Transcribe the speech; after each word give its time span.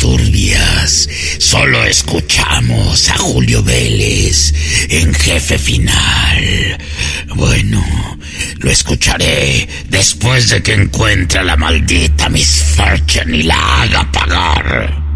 turbias. 0.00 1.08
Solo 1.38 1.84
escuchamos 1.84 3.08
a 3.10 3.18
Julio 3.18 3.62
Vélez 3.62 4.52
en 4.88 5.14
jefe 5.14 5.58
final. 5.58 6.78
Bueno, 7.36 7.84
lo 8.58 8.70
escucharé 8.70 9.68
después 9.88 10.48
de 10.48 10.62
que 10.62 10.72
encuentre 10.72 11.40
a 11.40 11.44
la 11.44 11.56
maldita 11.56 12.28
Miss 12.30 12.64
Fortune 12.74 13.36
y 13.36 13.42
la 13.42 13.82
haga 13.82 14.10
pagar. 14.10 15.09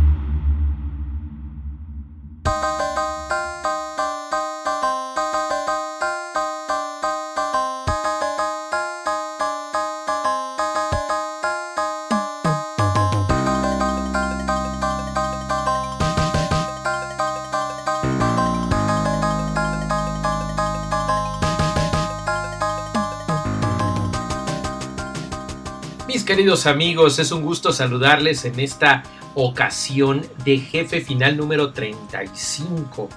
Queridos 26.25 26.67
amigos, 26.67 27.19
es 27.19 27.33
un 27.33 27.43
gusto 27.43 27.71
saludarles 27.71 28.47
en 28.47 28.59
esta 28.59 29.03
ocasión 29.35 30.27
de 30.45 30.59
jefe 30.59 31.03
final 31.03 31.37
número 31.37 31.73
35. 31.73 33.11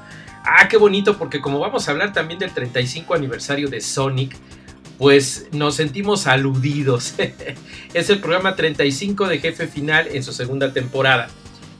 Ah, 0.44 0.68
qué 0.68 0.76
bonito 0.76 1.18
porque 1.18 1.40
como 1.40 1.60
vamos 1.60 1.88
a 1.88 1.92
hablar 1.92 2.12
también 2.12 2.40
del 2.40 2.52
35 2.52 3.14
aniversario 3.14 3.70
de 3.70 3.80
Sonic, 3.80 4.36
pues 4.98 5.48
nos 5.54 5.76
sentimos 5.76 6.28
aludidos. 6.28 7.16
es 7.94 8.10
el 8.10 8.20
programa 8.20 8.56
35 8.56 9.28
de 9.28 9.40
jefe 9.40 9.68
final 9.68 10.08
en 10.12 10.24
su 10.24 10.34
segunda 10.34 10.74
temporada, 10.74 11.30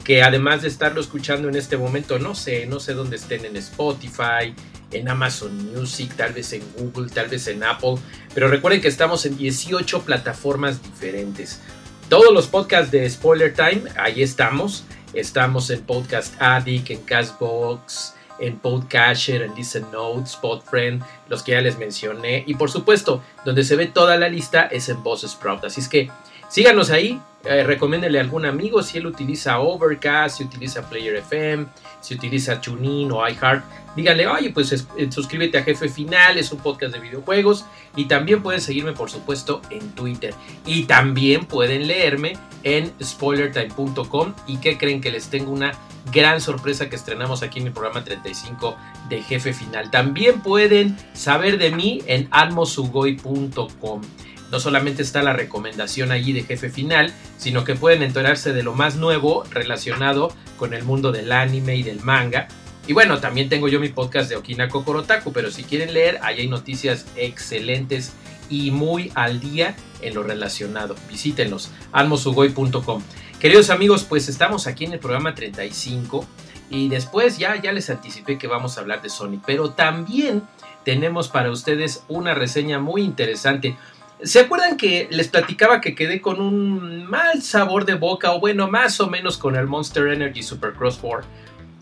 que 0.04 0.22
además 0.22 0.62
de 0.62 0.68
estarlo 0.68 1.00
escuchando 1.00 1.48
en 1.48 1.56
este 1.56 1.76
momento, 1.76 2.18
no 2.18 2.34
sé, 2.34 2.66
no 2.66 2.80
sé 2.80 2.94
dónde 2.94 3.16
estén 3.16 3.44
en 3.44 3.56
Spotify, 3.56 4.54
en 4.92 5.08
Amazon 5.08 5.72
Music, 5.72 6.14
tal 6.16 6.32
vez 6.32 6.52
en 6.52 6.62
Google, 6.76 7.10
tal 7.10 7.28
vez 7.28 7.46
en 7.48 7.62
Apple, 7.62 7.96
pero 8.34 8.48
recuerden 8.48 8.80
que 8.80 8.88
estamos 8.88 9.26
en 9.26 9.36
18 9.36 10.02
plataformas 10.02 10.82
diferentes. 10.82 11.60
Todos 12.08 12.32
los 12.32 12.46
podcasts 12.46 12.90
de 12.90 13.08
Spoiler 13.08 13.52
Time, 13.52 13.82
ahí 13.98 14.22
estamos. 14.22 14.84
Estamos 15.12 15.70
en 15.70 15.82
Podcast 15.82 16.34
Addict, 16.40 16.90
en 16.90 17.02
Castbox, 17.02 18.14
en 18.40 18.58
Podcatcher, 18.58 19.42
en 19.42 19.54
Listen 19.54 19.86
Notes, 19.92 20.36
Podfriend, 20.36 21.02
los 21.28 21.42
que 21.42 21.52
ya 21.52 21.60
les 21.60 21.78
mencioné. 21.78 22.44
Y 22.46 22.54
por 22.54 22.70
supuesto, 22.70 23.22
donde 23.44 23.64
se 23.64 23.76
ve 23.76 23.86
toda 23.86 24.16
la 24.16 24.28
lista 24.28 24.62
es 24.66 24.88
en 24.88 25.02
Boss 25.02 25.26
Sprout. 25.28 25.64
Así 25.64 25.80
es 25.80 25.88
que 25.88 26.10
síganos 26.48 26.90
ahí, 26.90 27.20
eh, 27.44 27.62
recomiéndele 27.64 28.18
a 28.18 28.22
algún 28.22 28.46
amigo 28.46 28.82
si 28.82 28.98
él 28.98 29.06
utiliza 29.06 29.60
Overcast, 29.60 30.38
si 30.38 30.44
utiliza 30.44 30.88
Player 30.88 31.16
FM, 31.16 31.66
si 32.00 32.14
utiliza 32.14 32.60
TuneIn 32.60 33.10
o 33.12 33.26
iHeart 33.28 33.64
díganle, 33.98 34.28
oye, 34.28 34.50
pues 34.50 34.72
eh, 34.72 35.08
suscríbete 35.10 35.58
a 35.58 35.64
Jefe 35.64 35.88
Final, 35.88 36.38
es 36.38 36.52
un 36.52 36.60
podcast 36.60 36.94
de 36.94 37.00
videojuegos. 37.00 37.64
Y 37.96 38.04
también 38.04 38.42
pueden 38.42 38.60
seguirme, 38.60 38.92
por 38.92 39.10
supuesto, 39.10 39.60
en 39.70 39.90
Twitter. 39.90 40.34
Y 40.64 40.84
también 40.84 41.46
pueden 41.46 41.88
leerme 41.88 42.38
en 42.62 42.92
spoilertime.com. 43.02 44.34
¿Y 44.46 44.58
que 44.58 44.78
creen 44.78 45.00
que 45.00 45.10
les 45.10 45.28
tengo 45.30 45.50
una 45.50 45.72
gran 46.12 46.40
sorpresa 46.40 46.88
que 46.88 46.94
estrenamos 46.94 47.42
aquí 47.42 47.58
en 47.58 47.66
el 47.66 47.72
programa 47.72 48.04
35 48.04 48.76
de 49.08 49.20
Jefe 49.20 49.52
Final? 49.52 49.90
También 49.90 50.42
pueden 50.42 50.96
saber 51.12 51.58
de 51.58 51.72
mí 51.72 52.00
en 52.06 52.28
almosugoi.com. 52.30 54.02
No 54.50 54.60
solamente 54.60 55.02
está 55.02 55.22
la 55.22 55.32
recomendación 55.32 56.12
allí 56.12 56.32
de 56.32 56.42
jefe 56.42 56.70
final, 56.70 57.12
sino 57.36 57.64
que 57.64 57.74
pueden 57.74 58.02
enterarse 58.02 58.52
de 58.52 58.62
lo 58.62 58.74
más 58.74 58.96
nuevo 58.96 59.44
relacionado 59.50 60.32
con 60.56 60.74
el 60.74 60.84
mundo 60.84 61.12
del 61.12 61.32
anime 61.32 61.76
y 61.76 61.82
del 61.82 62.00
manga 62.00 62.48
y 62.88 62.94
bueno, 62.94 63.20
también 63.20 63.50
tengo 63.50 63.68
yo 63.68 63.80
mi 63.80 63.90
podcast 63.90 64.30
de 64.30 64.36
Okina 64.36 64.70
Kokorotaku, 64.70 65.30
pero 65.30 65.50
si 65.50 65.62
quieren 65.62 65.92
leer, 65.92 66.18
ahí 66.22 66.40
hay 66.40 66.48
noticias 66.48 67.04
excelentes 67.16 68.14
y 68.48 68.70
muy 68.70 69.12
al 69.14 69.40
día 69.40 69.76
en 70.00 70.14
lo 70.14 70.22
relacionado. 70.22 70.96
Visítenlos, 71.06 71.70
almosugoy.com. 71.92 73.02
Queridos 73.38 73.68
amigos, 73.68 74.04
pues 74.04 74.30
estamos 74.30 74.66
aquí 74.66 74.86
en 74.86 74.94
el 74.94 75.00
programa 75.00 75.34
35 75.34 76.26
y 76.70 76.88
después 76.88 77.36
ya, 77.36 77.60
ya 77.60 77.72
les 77.72 77.90
anticipé 77.90 78.38
que 78.38 78.46
vamos 78.46 78.78
a 78.78 78.80
hablar 78.80 79.02
de 79.02 79.10
Sony, 79.10 79.38
pero 79.44 79.72
también 79.72 80.42
tenemos 80.82 81.28
para 81.28 81.50
ustedes 81.50 82.04
una 82.08 82.32
reseña 82.32 82.78
muy 82.78 83.02
interesante. 83.02 83.76
¿Se 84.22 84.40
acuerdan 84.40 84.76
que 84.76 85.08
les 85.10 85.28
platicaba 85.28 85.80
que 85.80 85.94
quedé 85.94 86.20
con 86.20 86.40
un 86.40 87.06
mal 87.06 87.40
sabor 87.42 87.84
de 87.84 87.94
boca 87.94 88.32
o 88.32 88.40
bueno, 88.40 88.68
más 88.68 89.00
o 89.00 89.08
menos 89.08 89.38
con 89.38 89.54
el 89.54 89.66
Monster 89.66 90.08
Energy 90.08 90.42
Supercross 90.42 90.98
4? 90.98 91.26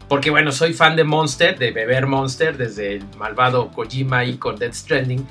Porque 0.08 0.30
bueno, 0.30 0.52
soy 0.52 0.72
fan 0.72 0.96
de 0.96 1.04
Monster, 1.04 1.58
de 1.58 1.72
beber 1.72 2.06
Monster, 2.06 2.56
desde 2.56 2.96
el 2.96 3.04
malvado 3.16 3.70
Kojima 3.70 4.25
y 4.25 4.36
con 4.36 4.56
Death 4.56 4.75
Stranding. 4.75 5.26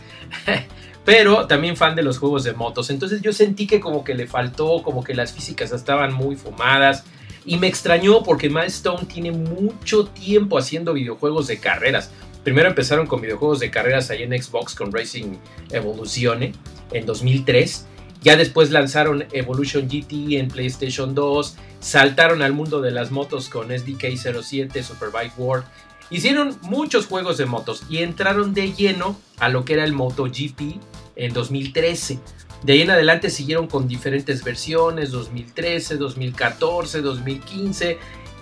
pero 1.05 1.45
también 1.45 1.77
fan 1.77 1.95
de 1.95 2.01
los 2.01 2.17
juegos 2.17 2.43
de 2.43 2.53
motos. 2.53 2.89
Entonces 2.89 3.21
yo 3.21 3.31
sentí 3.31 3.67
que 3.67 3.79
como 3.79 4.03
que 4.03 4.15
le 4.15 4.27
faltó, 4.27 4.81
como 4.81 5.03
que 5.03 5.13
las 5.13 5.31
físicas 5.31 5.71
estaban 5.71 6.13
muy 6.13 6.35
fumadas. 6.35 7.05
Y 7.45 7.57
me 7.57 7.67
extrañó 7.67 8.23
porque 8.23 8.49
Milestone 8.49 9.05
tiene 9.05 9.31
mucho 9.31 10.07
tiempo 10.07 10.57
haciendo 10.57 10.93
videojuegos 10.93 11.45
de 11.45 11.59
carreras. 11.59 12.11
Primero 12.45 12.69
empezaron 12.69 13.07
con 13.07 13.21
videojuegos 13.21 13.59
de 13.59 13.71
carreras 13.71 14.11
ahí 14.11 14.21
en 14.21 14.39
Xbox 14.39 14.75
con 14.75 14.91
Racing 14.91 15.33
Evolution 15.71 16.53
en 16.91 17.05
2003. 17.07 17.87
Ya 18.21 18.37
después 18.37 18.69
lanzaron 18.69 19.25
Evolution 19.31 19.87
GT 19.89 20.37
en 20.37 20.49
PlayStation 20.49 21.15
2, 21.15 21.57
saltaron 21.79 22.43
al 22.43 22.53
mundo 22.53 22.81
de 22.81 22.91
las 22.91 23.09
motos 23.09 23.49
con 23.49 23.75
SDK 23.75 24.15
07, 24.15 24.83
Superbike 24.83 25.33
World. 25.39 25.65
Hicieron 26.11 26.55
muchos 26.61 27.07
juegos 27.07 27.39
de 27.39 27.47
motos 27.47 27.81
y 27.89 28.03
entraron 28.03 28.53
de 28.53 28.73
lleno 28.73 29.19
a 29.39 29.49
lo 29.49 29.65
que 29.65 29.73
era 29.73 29.83
el 29.83 29.93
MotoGP 29.93 30.79
en 31.15 31.33
2013. 31.33 32.19
De 32.61 32.73
ahí 32.73 32.81
en 32.81 32.91
adelante 32.91 33.31
siguieron 33.31 33.65
con 33.65 33.87
diferentes 33.87 34.43
versiones, 34.43 35.09
2013, 35.09 35.97
2014, 35.97 37.01
2015. 37.01 37.97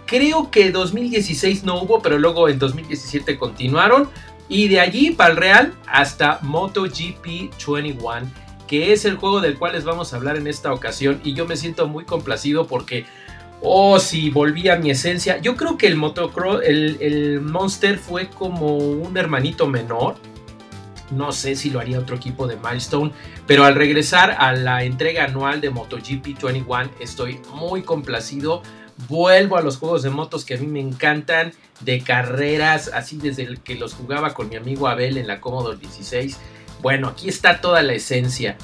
Creo 0.05 0.51
que 0.51 0.71
2016 0.71 1.63
no 1.63 1.81
hubo, 1.81 2.01
pero 2.01 2.17
luego 2.17 2.49
en 2.49 2.59
2017 2.59 3.37
continuaron. 3.37 4.09
Y 4.49 4.67
de 4.67 4.79
allí 4.79 5.11
para 5.11 5.31
el 5.31 5.37
Real 5.37 5.73
hasta 5.87 6.39
MotoGP 6.41 7.25
21 7.25 8.43
que 8.67 8.93
es 8.93 9.05
el 9.05 9.17
juego 9.17 9.41
del 9.41 9.57
cual 9.57 9.73
les 9.73 9.83
vamos 9.83 10.13
a 10.13 10.15
hablar 10.17 10.37
en 10.37 10.47
esta 10.47 10.73
ocasión 10.73 11.21
y 11.23 11.33
yo 11.33 11.45
me 11.45 11.57
siento 11.57 11.87
muy 11.87 12.05
complacido 12.05 12.65
porque, 12.65 13.05
oh, 13.61 13.99
si 13.99 14.29
volví 14.29 14.69
a 14.69 14.77
mi 14.77 14.89
esencia, 14.89 15.39
yo 15.39 15.55
creo 15.55 15.77
que 15.77 15.87
el 15.87 15.95
motocross, 15.95 16.61
el, 16.63 17.41
Monster 17.41 17.97
fue 17.97 18.29
como 18.29 18.77
un 18.77 19.15
hermanito 19.17 19.67
menor, 19.67 20.15
no 21.11 21.31
sé 21.31 21.55
si 21.55 21.69
lo 21.69 21.79
haría 21.79 21.99
otro 21.99 22.15
equipo 22.15 22.47
de 22.47 22.55
Milestone, 22.55 23.11
pero 23.45 23.65
al 23.65 23.75
regresar 23.75 24.35
a 24.39 24.53
la 24.53 24.83
entrega 24.83 25.25
anual 25.25 25.61
de 25.61 25.69
MotoGP 25.69 26.41
21 26.41 26.89
estoy 26.99 27.39
muy 27.53 27.83
complacido. 27.83 28.63
Vuelvo 29.07 29.57
a 29.57 29.61
los 29.61 29.77
juegos 29.77 30.03
de 30.03 30.09
motos 30.09 30.45
que 30.45 30.55
a 30.55 30.57
mí 30.57 30.67
me 30.67 30.79
encantan, 30.79 31.53
de 31.81 32.01
carreras, 32.01 32.91
así 32.93 33.17
desde 33.17 33.43
el 33.43 33.59
que 33.59 33.75
los 33.75 33.93
jugaba 33.93 34.33
con 34.33 34.49
mi 34.49 34.55
amigo 34.55 34.87
Abel 34.87 35.17
en 35.17 35.27
la 35.27 35.41
Commodore 35.41 35.77
16 35.77 36.37
bueno, 36.83 37.07
aquí 37.07 37.29
está 37.29 37.61
toda 37.61 37.81
la 37.81 37.93
esencia. 37.93 38.57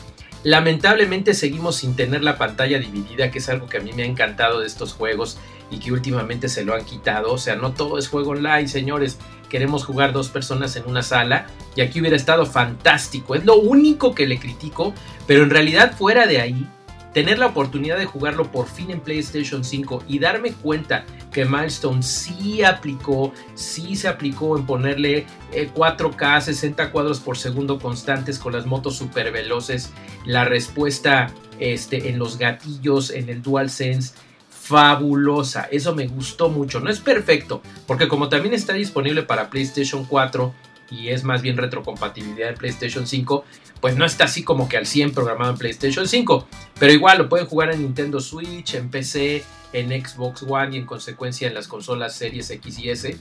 Lamentablemente 0.43 1.33
seguimos 1.33 1.77
sin 1.77 1.95
tener 1.95 2.21
la 2.21 2.37
pantalla 2.37 2.77
dividida, 2.77 3.31
que 3.31 3.39
es 3.39 3.47
algo 3.47 3.67
que 3.67 3.77
a 3.77 3.79
mí 3.79 3.93
me 3.93 4.03
ha 4.03 4.05
encantado 4.05 4.59
de 4.59 4.67
estos 4.67 4.93
juegos 4.93 5.37
y 5.71 5.79
que 5.79 5.93
últimamente 5.93 6.49
se 6.49 6.65
lo 6.65 6.75
han 6.75 6.83
quitado. 6.83 7.31
O 7.31 7.37
sea, 7.37 7.55
no 7.55 7.71
todo 7.71 7.97
es 7.97 8.09
juego 8.09 8.31
online, 8.31 8.67
señores. 8.67 9.17
Queremos 9.49 9.85
jugar 9.85 10.11
dos 10.11 10.27
personas 10.27 10.75
en 10.75 10.85
una 10.85 11.01
sala 11.01 11.47
y 11.77 11.81
aquí 11.81 12.01
hubiera 12.01 12.17
estado 12.17 12.45
fantástico. 12.45 13.35
Es 13.35 13.45
lo 13.45 13.55
único 13.55 14.13
que 14.13 14.27
le 14.27 14.37
critico, 14.37 14.93
pero 15.25 15.43
en 15.43 15.49
realidad 15.49 15.95
fuera 15.97 16.27
de 16.27 16.41
ahí, 16.41 16.67
tener 17.13 17.39
la 17.39 17.47
oportunidad 17.47 17.97
de 17.97 18.05
jugarlo 18.05 18.51
por 18.51 18.67
fin 18.67 18.91
en 18.91 19.01
PlayStation 19.01 19.63
5 19.63 20.03
y 20.07 20.19
darme 20.19 20.53
cuenta 20.53 21.05
que 21.31 21.45
Milestone 21.45 22.03
sí 22.03 22.63
aplicó, 22.63 23.33
sí 23.55 23.95
se 23.95 24.07
aplicó 24.07 24.57
en 24.57 24.65
ponerle 24.65 25.25
4K 25.51 26.37
eh, 26.37 26.41
60 26.41 26.91
cuadros 26.91 27.19
por 27.19 27.37
segundo 27.37 27.79
constantes 27.79 28.39
con 28.39 28.53
las 28.53 28.65
motos 28.65 28.95
super 28.95 29.31
veloces, 29.31 29.91
la 30.25 30.45
respuesta 30.45 31.33
este, 31.59 32.09
en 32.09 32.19
los 32.19 32.37
gatillos, 32.37 33.11
en 33.11 33.29
el 33.29 33.41
DualSense, 33.41 34.13
fabulosa, 34.49 35.67
eso 35.71 35.95
me 35.95 36.07
gustó 36.07 36.49
mucho, 36.49 36.79
no 36.79 36.91
es 36.91 36.99
perfecto, 36.99 37.61
porque 37.87 38.07
como 38.07 38.29
también 38.29 38.53
está 38.53 38.73
disponible 38.73 39.23
para 39.23 39.49
PlayStation 39.49 40.05
4, 40.05 40.53
y 40.91 41.09
es 41.09 41.23
más 41.23 41.41
bien 41.41 41.57
retrocompatibilidad 41.57 42.49
en 42.49 42.55
PlayStation 42.55 43.07
5, 43.07 43.45
pues 43.81 43.95
no 43.95 44.05
está 44.05 44.25
así 44.25 44.43
como 44.43 44.67
que 44.67 44.77
al 44.77 44.85
100 44.85 45.13
programado 45.13 45.51
en 45.51 45.57
PlayStation 45.57 46.07
5. 46.07 46.47
Pero 46.79 46.93
igual 46.93 47.17
lo 47.17 47.29
pueden 47.29 47.47
jugar 47.47 47.71
en 47.71 47.81
Nintendo 47.81 48.19
Switch, 48.19 48.75
en 48.75 48.89
PC, 48.89 49.43
en 49.73 49.89
Xbox 49.89 50.43
One 50.43 50.75
y 50.75 50.79
en 50.79 50.85
consecuencia 50.85 51.47
en 51.47 51.53
las 51.53 51.67
consolas 51.67 52.15
Series 52.15 52.49
X 52.49 52.79
y 52.79 52.89
S. 52.89 53.17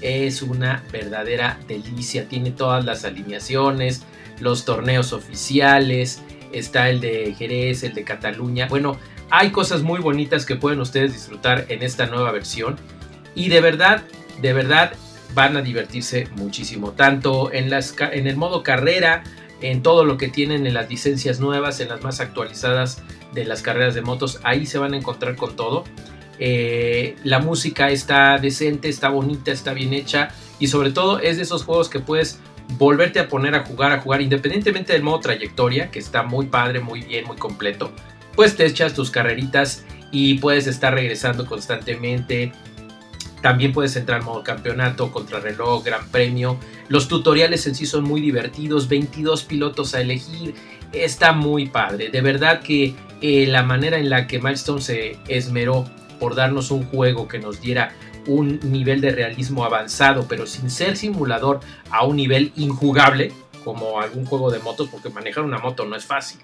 Es 0.00 0.42
una 0.42 0.82
verdadera 0.92 1.58
delicia. 1.68 2.28
Tiene 2.28 2.50
todas 2.50 2.84
las 2.84 3.04
alineaciones, 3.04 4.02
los 4.40 4.64
torneos 4.64 5.12
oficiales. 5.12 6.22
Está 6.52 6.88
el 6.88 7.00
de 7.00 7.34
Jerez, 7.38 7.82
el 7.82 7.94
de 7.94 8.04
Cataluña. 8.04 8.66
Bueno, 8.68 8.98
Hay 9.32 9.50
cosas 9.50 9.82
muy 9.82 10.00
bonitas 10.00 10.44
que 10.44 10.56
pueden 10.56 10.80
ustedes 10.80 11.12
disfrutar 11.12 11.66
en 11.68 11.84
esta 11.84 12.06
nueva 12.06 12.32
versión 12.32 12.76
y 13.34 13.48
de 13.48 13.60
verdad, 13.60 14.02
de 14.42 14.52
verdad 14.52 14.92
van 15.34 15.56
a 15.56 15.62
divertirse 15.62 16.28
muchísimo, 16.34 16.92
tanto 16.92 17.52
en, 17.52 17.70
las, 17.70 17.94
en 18.12 18.26
el 18.26 18.36
modo 18.36 18.62
carrera, 18.62 19.22
en 19.60 19.82
todo 19.82 20.04
lo 20.04 20.16
que 20.16 20.28
tienen 20.28 20.66
en 20.66 20.74
las 20.74 20.88
licencias 20.88 21.40
nuevas, 21.40 21.80
en 21.80 21.88
las 21.88 22.02
más 22.02 22.20
actualizadas 22.20 23.02
de 23.32 23.44
las 23.44 23.62
carreras 23.62 23.94
de 23.94 24.02
motos, 24.02 24.40
ahí 24.42 24.66
se 24.66 24.78
van 24.78 24.94
a 24.94 24.96
encontrar 24.96 25.36
con 25.36 25.56
todo. 25.56 25.84
Eh, 26.38 27.16
la 27.22 27.38
música 27.38 27.90
está 27.90 28.38
decente, 28.38 28.88
está 28.88 29.10
bonita, 29.10 29.52
está 29.52 29.74
bien 29.74 29.92
hecha 29.92 30.30
y 30.58 30.68
sobre 30.68 30.90
todo 30.90 31.18
es 31.18 31.36
de 31.36 31.42
esos 31.42 31.64
juegos 31.64 31.88
que 31.88 32.00
puedes 32.00 32.40
volverte 32.78 33.20
a 33.20 33.28
poner 33.28 33.54
a 33.54 33.64
jugar, 33.64 33.92
a 33.92 34.00
jugar 34.00 34.22
independientemente 34.22 34.92
del 34.92 35.02
modo 35.02 35.20
trayectoria, 35.20 35.90
que 35.90 35.98
está 35.98 36.22
muy 36.22 36.46
padre, 36.46 36.80
muy 36.80 37.02
bien, 37.02 37.26
muy 37.26 37.36
completo 37.36 37.92
pues 38.40 38.56
te 38.56 38.64
echas 38.64 38.94
tus 38.94 39.10
carreritas 39.10 39.84
y 40.10 40.38
puedes 40.38 40.66
estar 40.66 40.94
regresando 40.94 41.46
constantemente. 41.46 42.52
También 43.42 43.72
puedes 43.72 43.96
entrar 43.96 44.20
en 44.20 44.26
modo 44.26 44.42
campeonato, 44.42 45.10
contrarreloj, 45.10 45.84
gran 45.84 46.08
premio. 46.08 46.58
Los 46.88 47.08
tutoriales 47.08 47.66
en 47.66 47.74
sí 47.74 47.86
son 47.86 48.04
muy 48.04 48.20
divertidos, 48.20 48.88
22 48.88 49.44
pilotos 49.44 49.94
a 49.94 50.00
elegir. 50.00 50.54
Está 50.92 51.32
muy 51.32 51.68
padre. 51.68 52.10
De 52.10 52.20
verdad 52.20 52.60
que 52.60 52.94
eh, 53.22 53.46
la 53.46 53.62
manera 53.62 53.98
en 53.98 54.10
la 54.10 54.26
que 54.26 54.38
Milestone 54.38 54.80
se 54.80 55.18
esmeró 55.28 55.84
por 56.18 56.34
darnos 56.34 56.70
un 56.70 56.84
juego 56.84 57.28
que 57.28 57.38
nos 57.38 57.60
diera 57.60 57.94
un 58.26 58.60
nivel 58.62 59.00
de 59.00 59.10
realismo 59.10 59.64
avanzado, 59.64 60.26
pero 60.28 60.46
sin 60.46 60.70
ser 60.70 60.96
simulador 60.96 61.60
a 61.90 62.04
un 62.04 62.16
nivel 62.16 62.52
injugable, 62.56 63.32
como 63.64 64.00
algún 64.00 64.26
juego 64.26 64.50
de 64.50 64.58
motos, 64.58 64.88
porque 64.90 65.08
manejar 65.10 65.44
una 65.44 65.58
moto 65.58 65.84
no 65.86 65.96
es 65.96 66.04
fácil. 66.04 66.40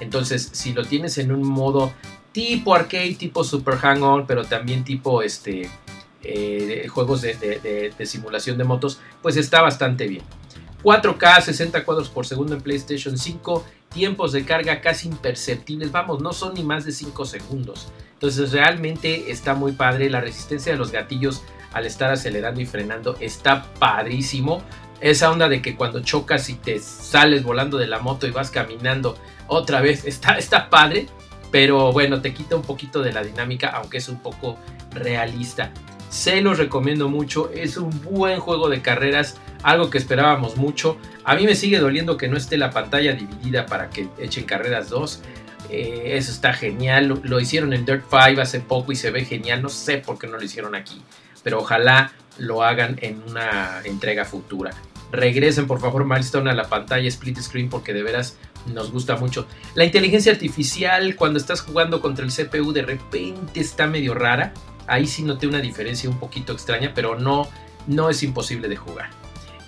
Entonces, 0.00 0.50
si 0.52 0.72
lo 0.72 0.84
tienes 0.84 1.18
en 1.18 1.32
un 1.32 1.42
modo 1.42 1.92
tipo 2.32 2.74
arcade, 2.74 3.14
tipo 3.14 3.42
Super 3.42 3.76
Hang-On, 3.76 4.26
pero 4.26 4.44
también 4.44 4.84
tipo 4.84 5.22
este, 5.22 5.68
eh, 6.22 6.86
juegos 6.88 7.22
de, 7.22 7.92
simulación 8.04 8.58
de 8.58 8.64
motos, 8.64 9.00
pues 9.22 9.36
está 9.36 9.62
bastante 9.62 10.06
bien. 10.06 10.22
4K, 10.82 11.42
60 11.42 11.84
cuadros 11.84 12.08
por 12.08 12.26
segundo 12.26 12.54
en 12.54 12.60
PlayStation 12.60 13.18
5, 13.18 13.64
tiempos 13.92 14.32
de 14.32 14.44
carga 14.44 14.80
casi 14.80 15.08
imperceptibles, 15.08 15.90
vamos, 15.90 16.20
no 16.20 16.32
son 16.32 16.54
ni 16.54 16.62
más 16.62 16.84
de 16.84 16.92
5 16.92 17.24
segundos. 17.24 17.88
Entonces 18.12 18.52
realmente 18.52 19.30
está 19.30 19.54
muy 19.54 19.72
padre, 19.72 20.10
la 20.10 20.20
resistencia 20.20 20.72
de 20.72 20.78
los 20.78 20.92
gatillos 20.92 21.42
al 21.72 21.86
estar 21.86 22.10
acelerando 22.10 22.60
y 22.60 22.66
frenando 22.66 23.16
está 23.20 23.64
padrísimo. 23.74 24.62
Esa 25.00 25.30
onda 25.30 25.48
de 25.48 25.62
que 25.62 25.76
cuando 25.76 26.00
chocas 26.00 26.48
y 26.48 26.54
te 26.54 26.80
sales 26.80 27.44
volando 27.44 27.78
de 27.78 27.86
la 27.86 28.00
moto 28.00 28.26
y 28.26 28.32
vas 28.32 28.50
caminando 28.50 29.16
otra 29.46 29.80
vez, 29.80 30.04
está, 30.04 30.36
está 30.36 30.68
padre, 30.70 31.06
pero 31.50 31.92
bueno, 31.92 32.20
te 32.20 32.34
quita 32.34 32.56
un 32.56 32.62
poquito 32.62 33.02
de 33.02 33.12
la 33.12 33.22
dinámica, 33.22 33.68
aunque 33.68 33.98
es 33.98 34.08
un 34.08 34.18
poco 34.20 34.58
realista. 34.92 35.72
Se 36.08 36.40
los 36.40 36.58
recomiendo 36.58 37.08
mucho, 37.08 37.50
es 37.52 37.76
un 37.76 37.90
buen 38.02 38.40
juego 38.40 38.68
de 38.68 38.80
carreras, 38.80 39.36
algo 39.62 39.90
que 39.90 39.98
esperábamos 39.98 40.56
mucho. 40.56 40.96
A 41.24 41.34
mí 41.34 41.44
me 41.44 41.54
sigue 41.54 41.78
doliendo 41.78 42.16
que 42.16 42.28
no 42.28 42.36
esté 42.36 42.56
la 42.56 42.70
pantalla 42.70 43.12
dividida 43.12 43.66
para 43.66 43.90
que 43.90 44.08
echen 44.18 44.44
carreras 44.44 44.88
2. 44.88 45.22
Eh, 45.70 46.16
eso 46.16 46.32
está 46.32 46.54
genial, 46.54 47.20
lo, 47.22 47.40
hicieron 47.40 47.74
en 47.74 47.84
Dirt 47.84 48.04
5 48.08 48.40
hace 48.40 48.60
poco 48.60 48.92
y 48.92 48.96
se 48.96 49.10
ve 49.10 49.24
genial, 49.24 49.60
no 49.60 49.68
sé 49.68 49.98
por 49.98 50.18
qué 50.18 50.26
no 50.26 50.38
lo 50.38 50.44
hicieron 50.44 50.74
aquí, 50.74 51.02
pero 51.42 51.58
ojalá 51.58 52.12
lo 52.38 52.62
hagan 52.62 52.98
en 53.02 53.22
una 53.28 53.82
entrega 53.84 54.24
futura. 54.24 54.70
Regresen 55.12 55.66
por 55.66 55.80
favor 55.80 56.06
Milestone 56.06 56.50
a 56.50 56.54
la 56.54 56.68
pantalla 56.68 57.08
split 57.08 57.38
screen 57.40 57.68
porque 57.68 57.92
de 57.92 58.02
veras 58.02 58.38
nos 58.66 58.90
gusta 58.90 59.16
mucho. 59.16 59.46
La 59.74 59.84
inteligencia 59.84 60.32
artificial 60.32 61.16
cuando 61.16 61.38
estás 61.38 61.60
jugando 61.60 62.00
contra 62.00 62.24
el 62.24 62.32
CPU 62.32 62.72
de 62.72 62.82
repente 62.82 63.60
está 63.60 63.86
medio 63.86 64.14
rara. 64.14 64.52
Ahí 64.88 65.06
sí 65.06 65.22
noté 65.22 65.46
una 65.46 65.60
diferencia 65.60 66.10
un 66.10 66.18
poquito 66.18 66.52
extraña, 66.52 66.92
pero 66.94 67.18
no, 67.18 67.48
no 67.86 68.10
es 68.10 68.22
imposible 68.22 68.68
de 68.68 68.76
jugar. 68.76 69.10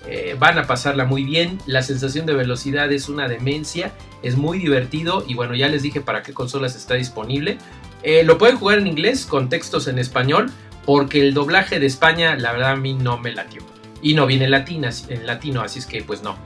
Eh, 0.06 0.34
van 0.38 0.58
a 0.58 0.66
pasarla 0.66 1.04
muy 1.04 1.24
bien, 1.24 1.58
la 1.66 1.82
sensación 1.82 2.24
de 2.26 2.32
velocidad 2.32 2.90
es 2.90 3.08
una 3.08 3.28
demencia, 3.28 3.92
es 4.22 4.36
muy 4.36 4.58
divertido 4.58 5.24
y 5.28 5.34
bueno, 5.34 5.54
ya 5.54 5.68
les 5.68 5.82
dije 5.82 6.00
para 6.00 6.22
qué 6.22 6.32
consolas 6.32 6.74
está 6.74 6.94
disponible. 6.94 7.58
Eh, 8.02 8.24
lo 8.24 8.38
pueden 8.38 8.56
jugar 8.56 8.78
en 8.78 8.86
inglés 8.86 9.26
con 9.26 9.48
textos 9.48 9.88
en 9.88 9.98
español 9.98 10.50
porque 10.86 11.20
el 11.20 11.34
doblaje 11.34 11.78
de 11.78 11.86
España 11.86 12.34
la 12.36 12.52
verdad 12.52 12.72
a 12.72 12.76
mí 12.76 12.94
no 12.94 13.18
me 13.18 13.32
latió. 13.32 13.62
Y 14.02 14.14
no 14.14 14.26
viene 14.26 14.48
latinas, 14.48 15.06
en 15.10 15.26
latino, 15.26 15.60
así 15.60 15.78
es 15.78 15.86
que 15.86 16.02
pues 16.02 16.22
no. 16.22 16.36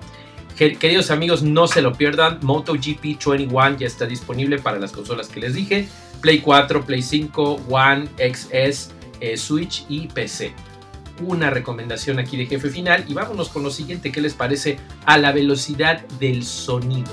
Queridos 0.57 1.11
amigos, 1.11 1.43
no 1.43 1.67
se 1.67 1.83
lo 1.83 1.95
pierdan. 1.95 2.39
MotoGP 2.43 3.03
21 3.03 3.77
ya 3.77 3.87
está 3.87 4.07
disponible 4.07 4.59
para 4.59 4.79
las 4.79 4.93
consolas 4.93 5.29
que 5.29 5.41
les 5.41 5.55
dije. 5.55 5.89
Play 6.21 6.41
4, 6.41 6.85
Play 6.85 7.03
5, 7.03 7.63
One, 7.69 8.09
XS, 8.19 8.91
eh, 9.21 9.37
Switch 9.37 9.85
y 9.89 10.07
PC. 10.07 10.53
Una 11.23 11.51
recomendación 11.51 12.21
aquí 12.21 12.37
de 12.37 12.47
jefe 12.47 12.71
final. 12.71 13.05
Y 13.09 13.15
vámonos 13.15 13.49
con 13.49 13.65
lo 13.65 13.71
siguiente. 13.71 14.13
¿Qué 14.13 14.21
les 14.21 14.35
parece 14.35 14.79
a 15.05 15.19
la 15.19 15.33
velocidad 15.33 16.07
del 16.21 16.45
sonido? 16.45 17.11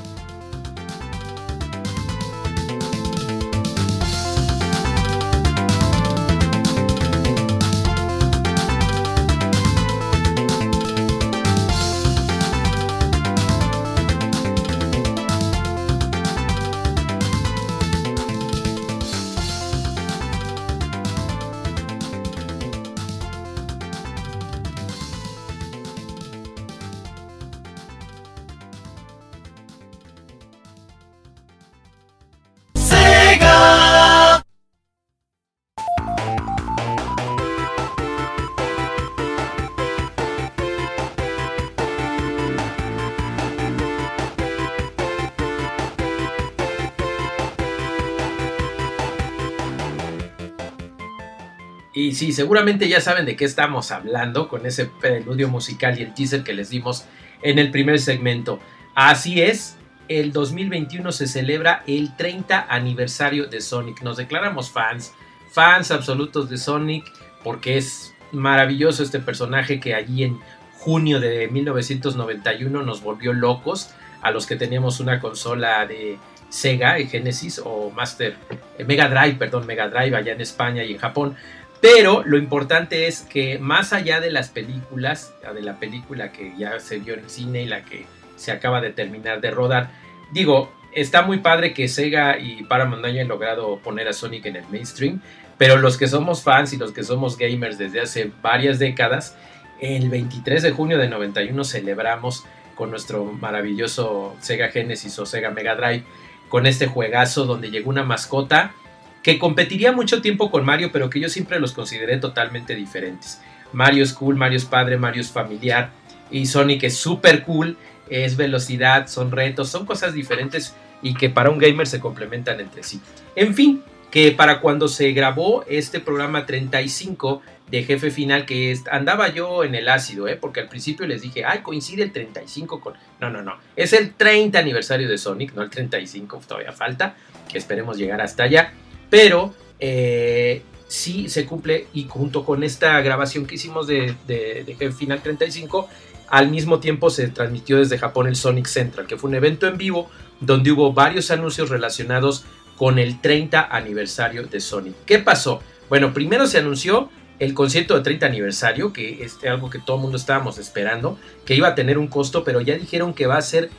Y 51.94 52.14
sí, 52.14 52.31
seguramente 52.31 52.88
ya 52.88 53.02
saben 53.02 53.26
de 53.26 53.36
qué 53.36 53.45
estamos 53.45 53.92
hablando 53.92 54.48
con 54.48 54.66
ese 54.66 54.86
preludio 54.86 55.50
musical 55.50 56.00
y 56.00 56.04
el 56.04 56.14
teaser 56.14 56.44
que 56.44 56.54
les 56.54 56.69
dimos 56.69 57.06
en 57.42 57.60
el 57.60 57.69
primer 57.69 58.00
segmento. 58.00 58.60
Así 58.95 59.42
es, 59.42 59.78
el 60.07 60.31
2021 60.31 61.12
se 61.12 61.28
celebra 61.28 61.83
el 61.88 62.16
30 62.16 62.68
aniversario 62.69 63.48
de 63.48 63.62
Sonic. 63.62 64.02
Nos 64.02 64.18
declaramos 64.18 64.71
fans, 64.71 65.14
fans 65.52 65.92
absolutos 65.92 66.50
de 66.50 66.57
Sonic, 66.57 67.12
porque 67.44 67.78
es 67.78 68.14
maravilloso 68.31 69.04
este 69.04 69.19
personaje 69.19 69.80
que 69.80 69.94
allí 69.94 70.24
en 70.24 70.40
junio 70.80 71.19
de 71.19 71.48
1991 71.50 72.83
nos 72.83 73.02
volvió 73.04 73.33
locos 73.33 73.92
a 74.21 74.31
los 74.31 74.45
que 74.45 74.56
teníamos 74.56 75.00
una 75.00 75.19
consola 75.19 75.86
de 75.86 76.18
Sega, 76.50 76.95
Genesis 77.06 77.62
o 77.64 77.92
Master, 77.92 78.36
eh, 78.78 78.83
Mega 78.83 79.07
Drive, 79.07 79.36
perdón, 79.36 79.66
Mega 79.66 79.88
Drive 79.88 80.16
allá 80.16 80.33
en 80.33 80.42
España 80.42 80.83
y 80.83 80.94
en 80.94 80.98
Japón. 80.98 81.36
Pero 81.81 82.21
lo 82.23 82.38
importante 82.38 83.07
es 83.07 83.21
que 83.21 83.57
más 83.57 83.92
allá 83.92 84.19
de 84.19 84.30
las 84.30 84.50
películas, 84.50 85.33
de 85.54 85.61
la 85.61 85.80
película 85.80 86.31
que 86.31 86.54
ya 86.56 86.80
se 86.80 87.00
vio 87.00 87.16
en 87.16 87.28
cine 87.28 87.64
y 87.64 87.66
la 87.66 87.83
que 87.83 88.06
se 88.35 88.52
acaba 88.52 88.81
de 88.81 88.92
terminar 88.92 89.42
de 89.42 89.50
rodar, 89.50 89.90
digo, 90.31 90.71
está 90.94 91.23
muy 91.23 91.40
padre 91.40 91.73
que 91.73 91.88
Sega 91.88 92.38
y 92.38 92.64
Paramount 92.64 93.04
hayan 93.06 93.28
logrado 93.28 93.80
poner 93.80 94.07
a 94.07 94.14
Sonic 94.14 94.45
en 94.45 94.57
el 94.57 94.68
mainstream, 94.69 95.21
pero 95.57 95.78
los 95.78 95.97
que 95.97 96.07
somos 96.07 96.44
fans 96.44 96.71
y 96.73 96.78
los 96.78 96.92
que 96.92 97.04
somos 97.04 97.35
gamers 97.38 97.80
desde 97.80 98.02
hace 98.02 98.31
varias 98.44 98.78
décadas, 98.78 99.35
el 99.80 100.09
23 100.09 100.61
de 100.61 100.71
junio 100.71 101.00
de 101.00 101.09
91 101.09 101.64
celebramos 101.64 102.45
con 102.76 102.92
nuestro 102.92 103.26
maravilloso 103.26 104.35
Sega 104.40 104.69
Genesis 104.69 105.18
o 105.18 105.26
Sega 105.26 105.50
Mega 105.50 105.76
Drive, 105.76 106.04
con 106.47 106.68
este 106.68 106.85
juegazo 106.85 107.45
donde 107.45 107.71
llegó 107.71 107.90
una 107.90 108.04
mascota 108.04 108.76
que 109.23 109.40
competiría 109.40 109.92
mucho 109.92 110.21
tiempo 110.21 110.49
con 110.49 110.66
Mario, 110.66 110.92
pero 110.92 111.09
que 111.09 111.19
yo 111.19 111.30
siempre 111.30 111.59
los 111.59 111.73
consideré 111.73 112.18
totalmente 112.18 112.75
diferentes. 112.75 113.42
Mario 113.73 114.04
es 114.04 114.13
cool, 114.13 114.35
Mario 114.35 114.57
es 114.57 114.66
padre, 114.66 114.97
Mario 114.97 115.21
es 115.21 115.31
familiar 115.31 115.92
y 116.30 116.45
Sonic 116.45 116.83
es 116.83 116.97
súper 116.97 117.44
cool, 117.44 117.78
es 118.09 118.35
velocidad, 118.35 119.07
son 119.07 119.31
retos, 119.31 119.69
son 119.69 119.85
cosas 119.85 120.13
diferentes 120.13 120.75
y 121.01 121.13
que 121.13 121.30
para 121.30 121.49
un 121.49 121.57
gamer 121.57 121.87
se 121.87 121.99
complementan 121.99 122.59
entre 122.59 122.83
sí. 122.83 122.99
En 123.35 123.56
fin, 123.56 123.83
que 124.11 124.31
para 124.31 124.59
cuando 124.59 124.87
se 124.87 125.11
grabó 125.13 125.63
este 125.68 125.99
programa 125.99 126.45
35 126.45 127.42
de 127.69 127.83
jefe 127.83 128.11
final, 128.11 128.45
que 128.45 128.78
andaba 128.92 129.30
yo 129.30 129.63
en 129.63 129.73
el 129.73 129.87
ácido, 129.87 130.28
¿eh? 130.28 130.35
porque 130.35 130.59
al 130.59 130.68
principio 130.68 131.07
les 131.07 131.21
dije, 131.21 131.45
ay, 131.45 131.59
coincide 131.59 132.04
el 132.04 132.11
35 132.11 132.81
con... 132.81 132.95
No, 133.21 133.30
no, 133.30 133.42
no, 133.42 133.57
es 133.78 133.94
el 133.94 134.13
30 134.13 134.59
aniversario 134.59 135.07
de 135.07 135.18
Sonic, 135.18 135.54
no 135.54 135.61
el 135.61 135.69
35, 135.69 136.42
todavía 136.45 136.73
falta, 136.73 137.16
que 137.49 137.57
esperemos 137.57 137.97
llegar 137.97 138.19
hasta 138.19 138.44
allá. 138.44 138.73
Pero 139.11 139.53
eh, 139.80 140.63
sí 140.87 141.30
se 141.30 141.45
cumple 141.45 141.87
y 141.94 142.06
junto 142.07 142.44
con 142.44 142.63
esta 142.63 142.99
grabación 143.01 143.45
que 143.45 143.56
hicimos 143.56 143.85
de, 143.85 144.15
de, 144.25 144.91
Final 144.97 145.21
35, 145.21 145.87
al 146.30 146.49
mismo 146.49 146.80
tiempo 146.80 147.09
se 147.09 147.27
transmitió 147.27 147.77
desde 147.77 147.99
Japón 147.99 148.27
el 148.27 148.37
Sonic 148.37 148.65
Central, 148.65 149.06
que 149.06 149.18
fue 149.18 149.30
un 149.30 149.35
evento 149.35 149.68
en 149.68 149.77
vivo 149.77 150.09
donde 150.39 150.71
hubo 150.71 150.94
varios 150.94 151.30
anuncios 151.30 151.69
relacionados 151.69 152.45
con 152.77 152.99
el 152.99 153.19
30 153.21 153.68
aniversario 153.69 154.47
de 154.47 154.61
Sonic. 154.61 154.95
¿Qué 155.06 155.19
pasó? 155.19 155.61
Bueno, 155.89 156.13
primero 156.13 156.47
se 156.47 156.59
anunció 156.59 157.09
el 157.37 157.53
concierto 157.53 157.95
de 157.95 158.01
30 158.01 158.25
aniversario, 158.27 158.94
que 158.94 159.23
es 159.23 159.37
algo 159.44 159.69
que 159.69 159.80
todo 159.80 159.97
el 159.97 160.03
mundo 160.03 160.18
estábamos 160.18 160.57
esperando, 160.57 161.19
que 161.44 161.56
iba 161.56 161.68
a 161.68 161.75
tener 161.75 161.97
un 161.97 162.07
costo, 162.07 162.45
pero 162.45 162.61
ya 162.61 162.77
dijeron 162.77 163.13
que 163.13 163.27
va 163.27 163.37
a 163.37 163.41
ser 163.41 163.69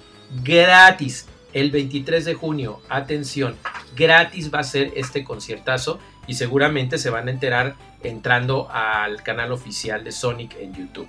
gratis 0.44 1.26
el 1.52 1.71
23 1.71 2.25
de 2.25 2.35
junio. 2.35 2.80
Atención, 2.88 3.56
gratis 3.97 4.52
va 4.52 4.61
a 4.61 4.64
ser 4.64 4.92
este 4.97 5.25
conciertazo 5.25 5.99
y 6.26 6.35
seguramente 6.35 6.99
se 6.99 7.11
van 7.11 7.28
a 7.28 7.30
enterar 7.30 7.76
entrando 8.02 8.68
al 8.71 9.23
canal 9.23 9.52
oficial 9.52 10.04
de 10.04 10.12
Sonic 10.12 10.56
en 10.56 10.75
YouTube. 10.75 11.09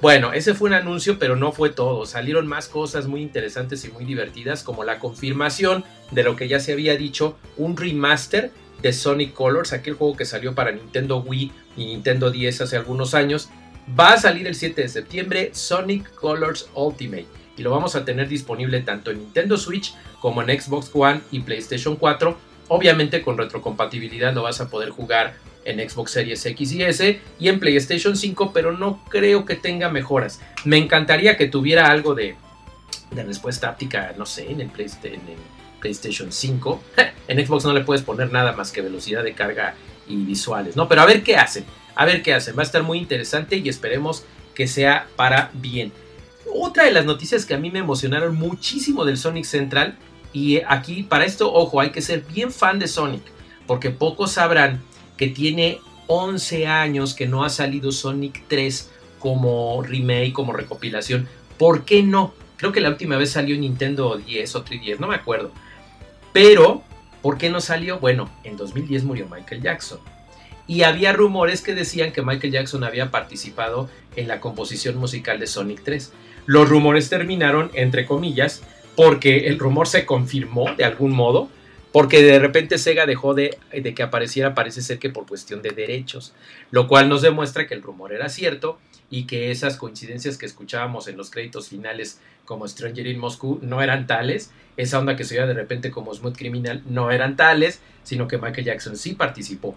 Bueno, 0.00 0.34
ese 0.34 0.54
fue 0.54 0.68
un 0.68 0.74
anuncio, 0.74 1.18
pero 1.18 1.36
no 1.36 1.52
fue 1.52 1.70
todo. 1.70 2.04
Salieron 2.04 2.46
más 2.46 2.68
cosas 2.68 3.06
muy 3.06 3.22
interesantes 3.22 3.84
y 3.86 3.90
muy 3.90 4.04
divertidas, 4.04 4.62
como 4.62 4.84
la 4.84 4.98
confirmación 4.98 5.84
de 6.10 6.22
lo 6.22 6.36
que 6.36 6.48
ya 6.48 6.60
se 6.60 6.72
había 6.72 6.96
dicho, 6.96 7.36
un 7.56 7.76
remaster 7.76 8.50
de 8.82 8.92
Sonic 8.92 9.32
Colors, 9.32 9.72
aquel 9.72 9.94
juego 9.94 10.16
que 10.16 10.26
salió 10.26 10.54
para 10.54 10.70
Nintendo 10.70 11.18
Wii 11.18 11.50
y 11.78 11.86
Nintendo 11.86 12.30
10 12.30 12.60
hace 12.60 12.76
algunos 12.76 13.14
años. 13.14 13.48
Va 13.88 14.14
a 14.14 14.18
salir 14.18 14.46
el 14.48 14.56
7 14.56 14.82
de 14.82 14.88
septiembre 14.88 15.50
Sonic 15.52 16.12
Colors 16.14 16.68
Ultimate 16.74 17.26
y 17.56 17.62
lo 17.62 17.70
vamos 17.70 17.94
a 17.94 18.04
tener 18.04 18.28
disponible 18.28 18.80
tanto 18.80 19.12
en 19.12 19.18
Nintendo 19.18 19.56
Switch 19.56 19.94
como 20.20 20.42
en 20.42 20.60
Xbox 20.60 20.90
One 20.92 21.20
y 21.30 21.40
PlayStation 21.40 21.94
4. 21.94 22.36
Obviamente 22.68 23.22
con 23.22 23.38
retrocompatibilidad 23.38 24.34
lo 24.34 24.42
vas 24.42 24.60
a 24.60 24.68
poder 24.68 24.90
jugar 24.90 25.36
en 25.64 25.88
Xbox 25.88 26.10
Series 26.12 26.44
X 26.44 26.72
y 26.72 26.82
S 26.82 27.20
y 27.38 27.48
en 27.48 27.60
PlayStation 27.60 28.16
5, 28.16 28.52
pero 28.52 28.72
no 28.72 29.04
creo 29.08 29.44
que 29.44 29.54
tenga 29.54 29.88
mejoras. 29.88 30.40
Me 30.64 30.78
encantaría 30.78 31.36
que 31.36 31.46
tuviera 31.46 31.86
algo 31.88 32.14
de, 32.14 32.36
respuesta 33.12 33.68
áptica, 33.68 34.14
no 34.18 34.26
sé, 34.26 34.50
en 34.50 34.60
el, 34.60 34.70
PlayStation 35.80 36.32
5. 36.32 36.80
en 37.28 37.46
Xbox 37.46 37.64
no 37.64 37.72
le 37.72 37.82
puedes 37.82 38.02
poner 38.02 38.32
nada 38.32 38.52
más 38.52 38.72
que 38.72 38.80
velocidad 38.80 39.22
de 39.22 39.34
carga 39.34 39.74
y 40.08 40.16
visuales, 40.16 40.76
¿no? 40.76 40.88
Pero 40.88 41.02
a 41.02 41.06
ver 41.06 41.22
qué 41.22 41.36
hacen, 41.36 41.64
a 41.96 42.04
ver 42.04 42.22
qué 42.22 42.34
hacen. 42.34 42.56
Va 42.56 42.62
a 42.62 42.66
estar 42.66 42.84
muy 42.84 42.98
interesante 42.98 43.56
y 43.56 43.68
esperemos 43.68 44.24
que 44.54 44.68
sea 44.68 45.08
para 45.16 45.50
bien. 45.54 45.92
Otra 46.54 46.84
de 46.84 46.92
las 46.92 47.04
noticias 47.04 47.44
que 47.44 47.54
a 47.54 47.58
mí 47.58 47.70
me 47.70 47.80
emocionaron 47.80 48.36
muchísimo 48.36 49.04
del 49.04 49.18
Sonic 49.18 49.44
Central, 49.44 49.98
y 50.32 50.60
aquí 50.68 51.02
para 51.02 51.24
esto, 51.24 51.52
ojo, 51.52 51.80
hay 51.80 51.90
que 51.90 52.02
ser 52.02 52.20
bien 52.22 52.52
fan 52.52 52.78
de 52.78 52.88
Sonic, 52.88 53.22
porque 53.66 53.90
pocos 53.90 54.32
sabrán 54.32 54.82
que 55.16 55.28
tiene 55.28 55.80
11 56.06 56.66
años 56.66 57.14
que 57.14 57.26
no 57.26 57.44
ha 57.44 57.50
salido 57.50 57.90
Sonic 57.90 58.44
3 58.46 58.90
como 59.18 59.82
remake, 59.82 60.32
como 60.32 60.52
recopilación. 60.52 61.26
¿Por 61.58 61.84
qué 61.84 62.02
no? 62.02 62.34
Creo 62.58 62.72
que 62.72 62.80
la 62.80 62.90
última 62.90 63.16
vez 63.16 63.30
salió 63.30 63.54
en 63.54 63.62
Nintendo 63.62 64.16
10 64.16 64.56
o 64.56 64.64
3DS, 64.64 64.98
no 64.98 65.08
me 65.08 65.16
acuerdo. 65.16 65.52
Pero, 66.32 66.82
¿por 67.22 67.38
qué 67.38 67.50
no 67.50 67.60
salió? 67.60 67.98
Bueno, 67.98 68.30
en 68.44 68.56
2010 68.56 69.04
murió 69.04 69.26
Michael 69.28 69.62
Jackson. 69.62 70.00
Y 70.66 70.82
había 70.82 71.12
rumores 71.12 71.62
que 71.62 71.74
decían 71.74 72.12
que 72.12 72.22
Michael 72.22 72.52
Jackson 72.52 72.84
había 72.84 73.10
participado 73.10 73.88
en 74.16 74.28
la 74.28 74.40
composición 74.40 74.96
musical 74.96 75.38
de 75.38 75.46
Sonic 75.46 75.82
3. 75.84 76.12
Los 76.46 76.68
rumores 76.68 77.08
terminaron, 77.08 77.70
entre 77.74 78.06
comillas, 78.06 78.62
porque 78.96 79.46
el 79.46 79.58
rumor 79.58 79.86
se 79.86 80.06
confirmó 80.06 80.74
de 80.74 80.84
algún 80.84 81.12
modo, 81.12 81.48
porque 81.92 82.22
de 82.22 82.38
repente 82.38 82.78
Sega 82.78 83.06
dejó 83.06 83.34
de, 83.34 83.56
que 83.94 84.02
apareciera, 84.02 84.54
parece 84.54 84.82
ser 84.82 84.98
que 84.98 85.10
por 85.10 85.26
cuestión 85.26 85.62
de 85.62 85.70
derechos, 85.70 86.34
lo 86.70 86.88
cual 86.88 87.08
nos 87.08 87.22
demuestra 87.22 87.66
que 87.66 87.74
el 87.74 87.82
rumor 87.82 88.12
era 88.12 88.28
cierto 88.28 88.78
y 89.08 89.24
que 89.24 89.50
esas 89.50 89.76
coincidencias 89.76 90.36
que 90.36 90.46
escuchábamos 90.46 91.08
en 91.08 91.16
los 91.16 91.30
créditos 91.30 91.68
finales 91.68 92.20
como 92.44 92.66
Stranger 92.66 93.06
in 93.06 93.18
Moscow 93.18 93.58
no 93.62 93.82
eran 93.82 94.06
tales, 94.06 94.50
esa 94.76 94.98
onda 94.98 95.16
que 95.16 95.24
se 95.24 95.36
oía 95.36 95.46
de 95.46 95.54
repente 95.54 95.90
como 95.90 96.14
Smooth 96.14 96.36
Criminal 96.36 96.82
no 96.86 97.10
eran 97.10 97.36
tales, 97.36 97.80
sino 98.02 98.28
que 98.28 98.38
Michael 98.38 98.66
Jackson 98.66 98.96
sí 98.96 99.14
participó. 99.14 99.76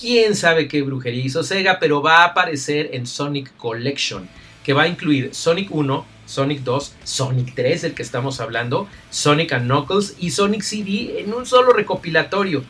Quién 0.00 0.34
sabe 0.34 0.66
qué 0.66 0.80
brujería 0.80 1.22
hizo 1.22 1.42
Sega, 1.42 1.78
pero 1.78 2.00
va 2.00 2.22
a 2.22 2.24
aparecer 2.28 2.88
en 2.94 3.06
Sonic 3.06 3.54
Collection, 3.58 4.26
que 4.64 4.72
va 4.72 4.84
a 4.84 4.88
incluir 4.88 5.34
Sonic 5.34 5.68
1, 5.70 6.06
Sonic 6.24 6.60
2, 6.60 6.94
Sonic 7.04 7.54
3, 7.54 7.84
el 7.84 7.94
que 7.94 8.02
estamos 8.02 8.40
hablando, 8.40 8.88
Sonic 9.10 9.58
Knuckles 9.58 10.16
y 10.18 10.30
Sonic 10.30 10.62
CD 10.62 11.20
en 11.20 11.34
un 11.34 11.44
solo 11.44 11.74
recopilatorio. 11.74 12.64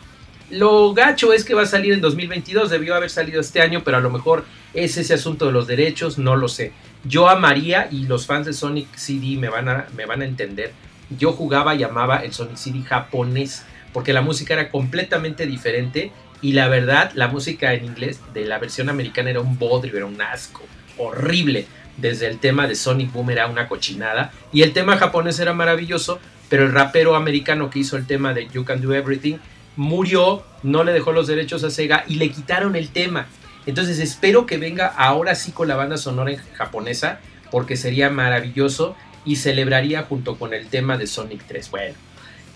Lo 0.50 0.92
gacho 0.92 1.32
es 1.32 1.44
que 1.44 1.54
va 1.54 1.62
a 1.62 1.66
salir 1.66 1.92
en 1.92 2.00
2022, 2.00 2.68
debió 2.68 2.96
haber 2.96 3.10
salido 3.10 3.40
este 3.40 3.60
año, 3.60 3.82
pero 3.84 3.98
a 3.98 4.00
lo 4.00 4.10
mejor 4.10 4.44
es 4.74 4.96
ese 4.96 5.14
asunto 5.14 5.46
de 5.46 5.52
los 5.52 5.68
derechos, 5.68 6.18
no 6.18 6.34
lo 6.34 6.48
sé. 6.48 6.72
Yo 7.04 7.28
amaría, 7.28 7.86
y 7.92 8.06
los 8.06 8.26
fans 8.26 8.46
de 8.46 8.54
Sonic 8.54 8.88
CD 8.96 9.36
me 9.36 9.48
van 9.48 9.68
a, 9.68 9.86
me 9.94 10.04
van 10.04 10.22
a 10.22 10.24
entender, 10.24 10.72
yo 11.16 11.30
jugaba 11.30 11.76
y 11.76 11.84
amaba 11.84 12.24
el 12.24 12.32
Sonic 12.32 12.56
CD 12.56 12.82
japonés, 12.82 13.64
porque 13.92 14.12
la 14.12 14.22
música 14.22 14.54
era 14.54 14.70
completamente 14.70 15.46
diferente 15.46 16.12
y 16.42 16.52
la 16.52 16.68
verdad, 16.68 17.12
la 17.14 17.28
música 17.28 17.74
en 17.74 17.84
inglés 17.84 18.20
de 18.32 18.44
la 18.46 18.58
versión 18.58 18.88
americana 18.88 19.30
era 19.30 19.40
un 19.40 19.58
bodrio, 19.58 19.96
era 19.96 20.06
un 20.06 20.20
asco, 20.20 20.62
horrible 20.96 21.66
desde 21.96 22.26
el 22.26 22.38
tema 22.38 22.66
de 22.66 22.74
Sonic 22.74 23.12
Boom 23.12 23.30
era 23.30 23.46
una 23.46 23.68
cochinada 23.68 24.32
y 24.52 24.62
el 24.62 24.72
tema 24.72 24.96
japonés 24.96 25.38
era 25.38 25.52
maravilloso, 25.52 26.18
pero 26.48 26.64
el 26.64 26.72
rapero 26.72 27.14
americano 27.14 27.70
que 27.70 27.80
hizo 27.80 27.96
el 27.96 28.06
tema 28.06 28.32
de 28.32 28.48
You 28.48 28.64
Can 28.64 28.80
Do 28.80 28.94
Everything 28.94 29.36
murió, 29.76 30.44
no 30.62 30.84
le 30.84 30.92
dejó 30.92 31.12
los 31.12 31.26
derechos 31.26 31.64
a 31.64 31.70
Sega 31.70 32.04
y 32.08 32.16
le 32.16 32.30
quitaron 32.30 32.76
el 32.76 32.90
tema. 32.90 33.26
Entonces 33.66 33.98
espero 33.98 34.46
que 34.46 34.58
venga 34.58 34.86
ahora 34.86 35.34
sí 35.34 35.52
con 35.52 35.68
la 35.68 35.76
banda 35.76 35.96
sonora 35.96 36.32
japonesa 36.54 37.20
porque 37.50 37.76
sería 37.76 38.10
maravilloso 38.10 38.96
y 39.24 39.36
celebraría 39.36 40.02
junto 40.02 40.38
con 40.38 40.54
el 40.54 40.68
tema 40.68 40.96
de 40.96 41.06
Sonic 41.06 41.44
3. 41.46 41.70
Bueno, 41.70 41.94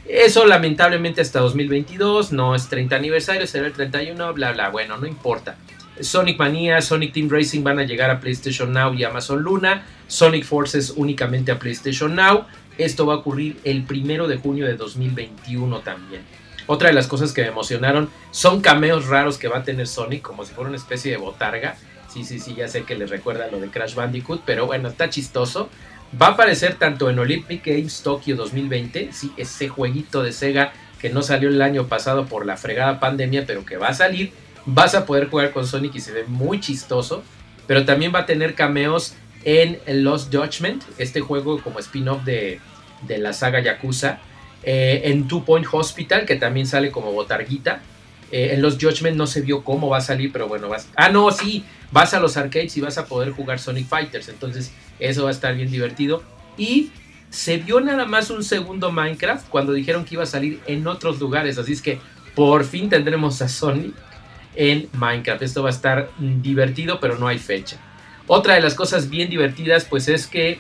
eso 0.08 0.44
lamentablemente 0.46 1.20
hasta 1.20 1.40
2022, 1.40 2.32
no 2.32 2.54
es 2.54 2.68
30 2.68 2.96
aniversario, 2.96 3.46
será 3.46 3.66
el 3.66 3.72
31, 3.72 4.34
bla 4.34 4.52
bla, 4.52 4.68
bueno, 4.68 4.96
no 4.98 5.06
importa. 5.06 5.56
Sonic 6.00 6.38
Mania, 6.38 6.82
Sonic 6.82 7.12
Team 7.12 7.28
Racing 7.30 7.62
van 7.62 7.78
a 7.78 7.84
llegar 7.84 8.10
a 8.10 8.20
PlayStation 8.20 8.72
Now 8.72 8.94
y 8.94 9.04
Amazon 9.04 9.42
Luna. 9.42 9.86
Sonic 10.08 10.44
Forces 10.44 10.90
únicamente 10.96 11.52
a 11.52 11.58
PlayStation 11.58 12.14
Now. 12.16 12.46
Esto 12.78 13.06
va 13.06 13.14
a 13.14 13.16
ocurrir 13.18 13.58
el 13.64 13.84
primero 13.84 14.26
de 14.26 14.36
junio 14.36 14.66
de 14.66 14.76
2021 14.76 15.80
también. 15.80 16.22
Otra 16.66 16.88
de 16.88 16.94
las 16.94 17.06
cosas 17.06 17.32
que 17.32 17.42
me 17.42 17.48
emocionaron 17.48 18.08
son 18.30 18.60
cameos 18.60 19.06
raros 19.06 19.38
que 19.38 19.48
va 19.48 19.58
a 19.58 19.62
tener 19.62 19.86
Sonic, 19.86 20.22
como 20.22 20.44
si 20.44 20.52
fuera 20.52 20.68
una 20.68 20.78
especie 20.78 21.12
de 21.12 21.18
botarga. 21.18 21.76
Sí, 22.08 22.24
sí, 22.24 22.38
sí, 22.38 22.54
ya 22.54 22.68
sé 22.68 22.84
que 22.84 22.94
les 22.94 23.10
recuerda 23.10 23.48
lo 23.50 23.60
de 23.60 23.68
Crash 23.68 23.94
Bandicoot, 23.94 24.42
pero 24.44 24.66
bueno, 24.66 24.88
está 24.88 25.10
chistoso. 25.10 25.68
Va 26.20 26.28
a 26.28 26.30
aparecer 26.30 26.74
tanto 26.74 27.10
en 27.10 27.18
Olympic 27.18 27.66
Games 27.66 28.02
Tokyo 28.02 28.36
2020, 28.36 29.12
sí, 29.12 29.32
ese 29.36 29.68
jueguito 29.68 30.22
de 30.22 30.32
Sega 30.32 30.72
que 31.00 31.10
no 31.10 31.22
salió 31.22 31.48
el 31.48 31.60
año 31.60 31.86
pasado 31.86 32.26
por 32.26 32.46
la 32.46 32.56
fregada 32.56 33.00
pandemia, 33.00 33.44
pero 33.46 33.64
que 33.64 33.76
va 33.76 33.88
a 33.88 33.94
salir 33.94 34.32
vas 34.66 34.94
a 34.94 35.06
poder 35.06 35.28
jugar 35.28 35.52
con 35.52 35.66
Sonic 35.66 35.94
y 35.96 36.00
se 36.00 36.12
ve 36.12 36.24
muy 36.26 36.60
chistoso. 36.60 37.22
Pero 37.66 37.84
también 37.84 38.12
va 38.14 38.20
a 38.20 38.26
tener 38.26 38.54
cameos 38.54 39.14
en 39.44 39.78
Lost 40.04 40.34
Judgment, 40.34 40.82
este 40.98 41.20
juego 41.20 41.62
como 41.62 41.78
spin-off 41.78 42.24
de, 42.24 42.60
la 43.08 43.32
saga 43.32 43.60
Yakuza. 43.60 44.18
Eh, 44.62 45.02
en 45.10 45.28
Two 45.28 45.44
Point 45.44 45.66
Hospital, 45.70 46.24
que 46.24 46.36
también 46.36 46.66
sale 46.66 46.90
como 46.90 47.12
botarguita. 47.12 47.82
Eh, 48.32 48.50
en 48.52 48.62
Lost 48.62 48.82
Judgment 48.82 49.16
no 49.16 49.26
se 49.26 49.40
vio 49.40 49.62
cómo 49.62 49.88
va 49.88 49.98
a 49.98 50.00
salir, 50.00 50.32
pero 50.32 50.48
bueno, 50.48 50.68
vas. 50.68 50.88
Ah, 50.96 51.08
no, 51.08 51.30
sí, 51.30 51.64
vas 51.92 52.14
a 52.14 52.20
los 52.20 52.36
arcades 52.36 52.76
y 52.76 52.80
vas 52.80 52.98
a 52.98 53.06
poder 53.06 53.32
jugar 53.32 53.58
Sonic 53.58 53.86
Fighters. 53.86 54.28
Entonces, 54.28 54.72
eso 54.98 55.24
va 55.24 55.28
a 55.30 55.32
estar 55.32 55.54
bien 55.54 55.70
divertido. 55.70 56.22
Y 56.56 56.90
se 57.30 57.58
vio 57.58 57.80
nada 57.80 58.04
más 58.06 58.30
un 58.30 58.44
segundo 58.44 58.92
Minecraft 58.92 59.48
cuando 59.48 59.72
dijeron 59.72 60.04
que 60.04 60.14
iba 60.14 60.22
a 60.22 60.26
salir 60.26 60.60
en 60.66 60.86
otros 60.86 61.18
lugares. 61.18 61.58
Así 61.58 61.72
es 61.72 61.82
que 61.82 61.98
por 62.34 62.64
fin 62.64 62.88
tendremos 62.88 63.42
a 63.42 63.48
Sonic 63.48 63.94
en 64.54 64.88
Minecraft. 64.92 65.42
Esto 65.42 65.62
va 65.62 65.70
a 65.70 65.72
estar 65.72 66.10
divertido, 66.18 67.00
pero 67.00 67.18
no 67.18 67.26
hay 67.26 67.38
fecha. 67.38 67.76
Otra 68.26 68.54
de 68.54 68.60
las 68.60 68.74
cosas 68.74 69.10
bien 69.10 69.28
divertidas, 69.30 69.84
pues 69.84 70.08
es 70.08 70.26
que. 70.26 70.58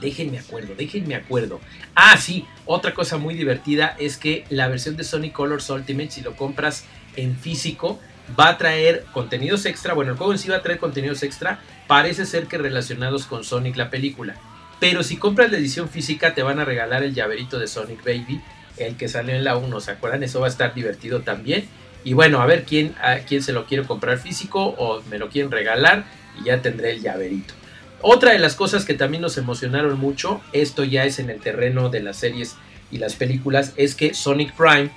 Déjenme 0.00 0.38
acuerdo, 0.38 0.74
déjenme 0.76 1.14
acuerdo. 1.14 1.60
Ah, 1.94 2.16
sí, 2.18 2.44
otra 2.64 2.94
cosa 2.94 3.16
muy 3.16 3.34
divertida 3.34 3.96
es 3.98 4.16
que 4.16 4.44
la 4.50 4.68
versión 4.68 4.96
de 4.96 5.04
Sonic 5.04 5.32
Colors 5.32 5.70
Ultimate, 5.70 6.10
si 6.10 6.20
lo 6.20 6.36
compras 6.36 6.84
en 7.16 7.36
físico, 7.36 7.98
va 8.38 8.48
a 8.50 8.58
traer 8.58 9.04
contenidos 9.12 9.64
extra. 9.66 9.94
Bueno, 9.94 10.12
el 10.12 10.18
juego 10.18 10.32
en 10.32 10.38
sí 10.38 10.48
va 10.48 10.56
a 10.56 10.62
traer 10.62 10.78
contenidos 10.78 11.22
extra. 11.22 11.60
Parece 11.86 12.26
ser 12.26 12.46
que 12.46 12.58
relacionados 12.58 13.26
con 13.26 13.44
Sonic 13.44 13.76
la 13.76 13.90
película. 13.90 14.34
Pero 14.80 15.02
si 15.02 15.16
compras 15.16 15.50
la 15.50 15.58
edición 15.58 15.88
física, 15.88 16.34
te 16.34 16.42
van 16.42 16.58
a 16.58 16.64
regalar 16.64 17.02
el 17.02 17.14
llaverito 17.14 17.58
de 17.58 17.66
Sonic 17.66 18.04
Baby, 18.04 18.40
el 18.76 18.96
que 18.96 19.08
salió 19.08 19.34
en 19.34 19.44
la 19.44 19.56
1. 19.56 19.80
¿Se 19.80 19.92
acuerdan? 19.92 20.22
Eso 20.22 20.40
va 20.40 20.46
a 20.46 20.50
estar 20.50 20.74
divertido 20.74 21.20
también. 21.20 21.66
Y 22.04 22.12
bueno, 22.12 22.40
a 22.40 22.46
ver 22.46 22.64
quién, 22.64 22.94
a 23.02 23.16
quién 23.20 23.42
se 23.42 23.52
lo 23.52 23.66
quiere 23.66 23.84
comprar 23.84 24.18
físico 24.18 24.62
o 24.62 25.02
me 25.10 25.18
lo 25.18 25.28
quieren 25.28 25.50
regalar 25.50 26.04
y 26.40 26.44
ya 26.44 26.60
tendré 26.60 26.92
el 26.92 27.02
llaverito. 27.02 27.54
Otra 28.02 28.32
de 28.32 28.38
las 28.38 28.54
cosas 28.54 28.84
que 28.84 28.94
también 28.94 29.22
nos 29.22 29.38
emocionaron 29.38 29.98
mucho, 29.98 30.40
esto 30.52 30.84
ya 30.84 31.04
es 31.04 31.18
en 31.18 31.30
el 31.30 31.40
terreno 31.40 31.88
de 31.88 32.02
las 32.02 32.16
series 32.16 32.56
y 32.90 32.98
las 32.98 33.14
películas, 33.14 33.72
es 33.76 33.94
que 33.94 34.14
Sonic 34.14 34.54
Prime 34.54 34.90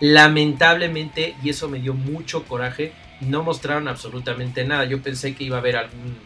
Lamentablemente, 0.00 1.36
y 1.42 1.50
eso 1.50 1.68
me 1.68 1.78
dio 1.78 1.94
mucho 1.94 2.44
coraje, 2.44 2.92
no 3.20 3.42
mostraron 3.42 3.88
absolutamente 3.88 4.64
nada. 4.64 4.84
Yo 4.84 5.00
pensé 5.00 5.34
que 5.34 5.44
iba 5.44 5.56
a 5.56 5.60
haber 5.60 5.76
algún 5.76 6.16